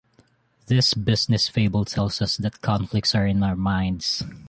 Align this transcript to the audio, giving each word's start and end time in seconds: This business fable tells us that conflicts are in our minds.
This 0.65 0.95
business 0.95 1.47
fable 1.47 1.85
tells 1.85 2.23
us 2.23 2.35
that 2.37 2.61
conflicts 2.61 3.13
are 3.13 3.27
in 3.27 3.43
our 3.43 3.55
minds. 3.55 4.23